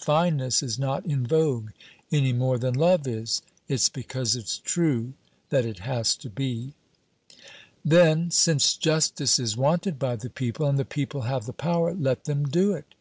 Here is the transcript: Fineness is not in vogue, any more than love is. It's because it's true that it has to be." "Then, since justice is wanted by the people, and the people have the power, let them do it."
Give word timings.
Fineness 0.00 0.62
is 0.62 0.78
not 0.78 1.04
in 1.04 1.26
vogue, 1.26 1.68
any 2.10 2.32
more 2.32 2.56
than 2.56 2.72
love 2.72 3.06
is. 3.06 3.42
It's 3.68 3.90
because 3.90 4.34
it's 4.36 4.56
true 4.56 5.12
that 5.50 5.66
it 5.66 5.80
has 5.80 6.16
to 6.16 6.30
be." 6.30 6.72
"Then, 7.84 8.30
since 8.30 8.74
justice 8.74 9.38
is 9.38 9.54
wanted 9.54 9.98
by 9.98 10.16
the 10.16 10.30
people, 10.30 10.64
and 10.66 10.78
the 10.78 10.86
people 10.86 11.20
have 11.28 11.44
the 11.44 11.52
power, 11.52 11.92
let 11.92 12.24
them 12.24 12.44
do 12.48 12.72
it." 12.72 12.94